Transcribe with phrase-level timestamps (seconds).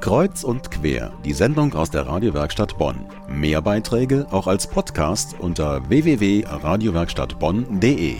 [0.00, 3.06] Kreuz und quer, die Sendung aus der Radiowerkstatt Bonn.
[3.28, 8.16] Mehr Beiträge auch als Podcast unter www.radiowerkstattbonn.de.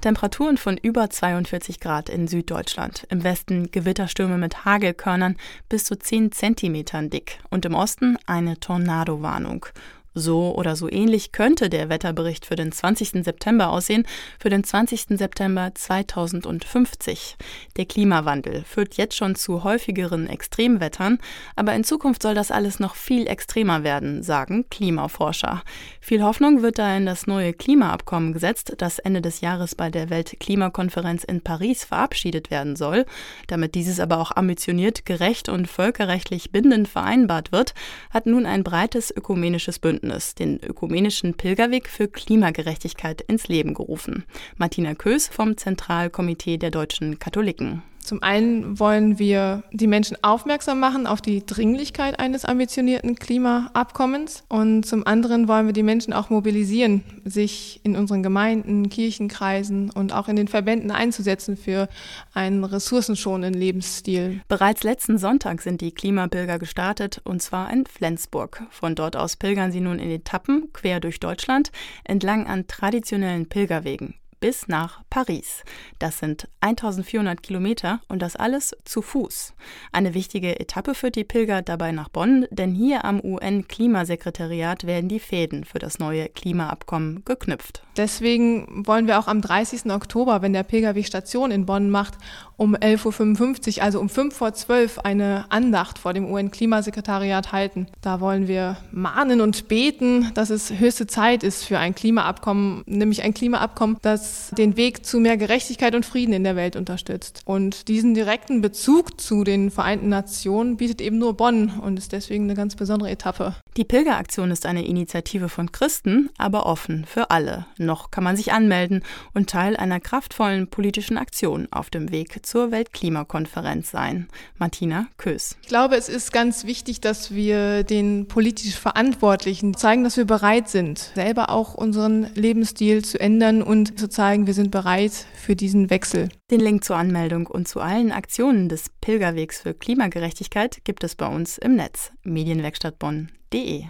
[0.00, 3.06] Temperaturen von über 42 Grad in Süddeutschland.
[3.10, 5.36] Im Westen Gewitterstürme mit Hagelkörnern
[5.68, 9.66] bis zu 10 Zentimetern dick und im Osten eine Tornadowarnung.
[10.14, 13.24] So oder so ähnlich könnte der Wetterbericht für den 20.
[13.24, 14.06] September aussehen,
[14.38, 15.18] für den 20.
[15.18, 17.36] September 2050.
[17.78, 21.18] Der Klimawandel führt jetzt schon zu häufigeren Extremwettern,
[21.56, 25.62] aber in Zukunft soll das alles noch viel extremer werden, sagen Klimaforscher.
[26.02, 30.10] Viel Hoffnung wird da in das neue Klimaabkommen gesetzt, das Ende des Jahres bei der
[30.10, 33.06] Weltklimakonferenz in Paris verabschiedet werden soll.
[33.46, 37.72] Damit dieses aber auch ambitioniert, gerecht und völkerrechtlich bindend vereinbart wird,
[38.10, 44.24] hat nun ein breites ökumenisches Bündnis Bündnis, den Ökumenischen Pilgerweg für Klimagerechtigkeit, ins Leben gerufen.
[44.56, 47.82] Martina Kös vom Zentralkomitee der deutschen Katholiken.
[48.04, 54.84] Zum einen wollen wir die Menschen aufmerksam machen auf die Dringlichkeit eines ambitionierten Klimaabkommens und
[54.84, 60.28] zum anderen wollen wir die Menschen auch mobilisieren, sich in unseren Gemeinden, Kirchenkreisen und auch
[60.28, 61.88] in den Verbänden einzusetzen für
[62.34, 64.40] einen ressourcenschonenden Lebensstil.
[64.48, 68.64] Bereits letzten Sonntag sind die Klimapilger gestartet und zwar in Flensburg.
[68.70, 71.70] Von dort aus pilgern sie nun in Etappen quer durch Deutschland
[72.04, 75.62] entlang an traditionellen Pilgerwegen bis nach Paris.
[76.00, 79.54] Das sind 1400 Kilometer und das alles zu Fuß.
[79.92, 85.20] Eine wichtige Etappe führt die Pilger dabei nach Bonn, denn hier am UN-Klimasekretariat werden die
[85.20, 87.84] Fäden für das neue Klimaabkommen geknüpft.
[87.96, 89.92] Deswegen wollen wir auch am 30.
[89.92, 92.14] Oktober, wenn der Pilgerweg Station in Bonn macht,
[92.56, 97.86] um 11.55 Uhr, also um 5 vor 12 eine Andacht vor dem UN-Klimasekretariat halten.
[98.00, 103.22] Da wollen wir mahnen und beten, dass es höchste Zeit ist für ein Klimaabkommen, nämlich
[103.22, 107.42] ein Klimaabkommen, das den Weg zu mehr Gerechtigkeit und Frieden in der Welt unterstützt.
[107.44, 112.44] Und diesen direkten Bezug zu den Vereinten Nationen bietet eben nur Bonn und ist deswegen
[112.44, 113.54] eine ganz besondere Etappe.
[113.76, 117.66] Die Pilgeraktion ist eine Initiative von Christen, aber offen für alle.
[117.78, 119.02] Noch kann man sich anmelden
[119.32, 124.28] und Teil einer kraftvollen politischen Aktion auf dem Weg zur Weltklimakonferenz sein.
[124.58, 125.56] Martina Kös.
[125.62, 130.68] Ich glaube, es ist ganz wichtig, dass wir den politisch Verantwortlichen zeigen, dass wir bereit
[130.68, 135.90] sind, selber auch unseren Lebensstil zu ändern und zu zeigen, wir sind bereit für diesen
[135.90, 136.28] Wechsel.
[136.48, 141.26] Den Link zur Anmeldung und zu allen Aktionen des Pilgerwegs für Klimagerechtigkeit gibt es bei
[141.26, 143.86] uns im Netz medienwerkstattbonn.de.